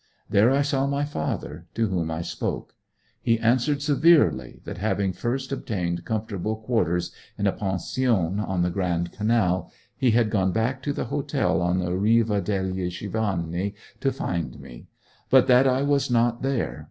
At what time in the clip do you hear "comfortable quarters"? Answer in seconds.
6.05-7.11